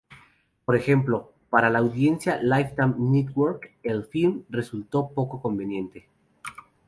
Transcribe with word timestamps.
Por 0.65 0.75
ejemplo, 0.75 1.31
para 1.51 1.69
la 1.69 1.77
audiencia 1.77 2.35
de 2.39 2.45
Lifetime 2.45 2.95
Network 2.97 3.75
el 3.83 4.03
film 4.03 4.45
resultó 4.49 5.09
poco 5.13 5.39
convincente. 5.39 6.07